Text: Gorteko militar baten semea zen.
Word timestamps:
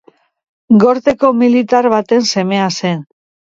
Gorteko 0.83 1.31
militar 1.43 1.91
baten 1.97 2.27
semea 2.33 2.73
zen. 2.81 3.07